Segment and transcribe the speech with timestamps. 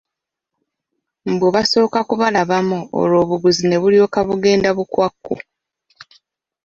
[1.31, 5.35] Mbu basooka kubalabamu olwo obuguzi ne bulyoka bugenda bukwakku!